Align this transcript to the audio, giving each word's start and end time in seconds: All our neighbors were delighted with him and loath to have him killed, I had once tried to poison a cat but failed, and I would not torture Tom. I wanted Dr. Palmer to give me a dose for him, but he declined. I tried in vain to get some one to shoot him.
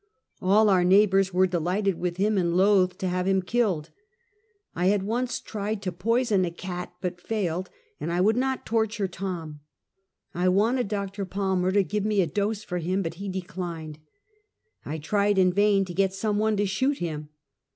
All 0.41 0.67
our 0.67 0.83
neighbors 0.83 1.31
were 1.31 1.45
delighted 1.45 1.99
with 1.99 2.17
him 2.17 2.35
and 2.35 2.57
loath 2.57 2.97
to 2.97 3.07
have 3.07 3.27
him 3.27 3.43
killed, 3.43 3.91
I 4.73 4.87
had 4.87 5.03
once 5.03 5.39
tried 5.39 5.83
to 5.83 5.91
poison 5.91 6.43
a 6.43 6.49
cat 6.49 6.91
but 7.01 7.21
failed, 7.21 7.69
and 7.99 8.11
I 8.11 8.19
would 8.19 8.35
not 8.35 8.65
torture 8.65 9.07
Tom. 9.07 9.59
I 10.33 10.49
wanted 10.49 10.87
Dr. 10.87 11.23
Palmer 11.23 11.71
to 11.73 11.83
give 11.83 12.03
me 12.03 12.19
a 12.21 12.25
dose 12.25 12.63
for 12.63 12.79
him, 12.79 13.03
but 13.03 13.13
he 13.21 13.29
declined. 13.29 13.99
I 14.83 14.97
tried 14.97 15.37
in 15.37 15.53
vain 15.53 15.85
to 15.85 15.93
get 15.93 16.15
some 16.15 16.39
one 16.39 16.57
to 16.57 16.65
shoot 16.65 16.97
him. 16.97 17.29